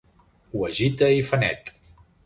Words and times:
Ho 0.53 0.63
agita 0.69 1.11
i 1.19 1.23
fa 1.31 1.41
net. 1.47 1.75